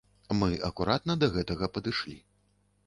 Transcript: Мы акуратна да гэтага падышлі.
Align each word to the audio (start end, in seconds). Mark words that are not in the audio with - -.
Мы 0.39 0.47
акуратна 0.69 1.17
да 1.23 1.31
гэтага 1.37 1.65
падышлі. 1.77 2.21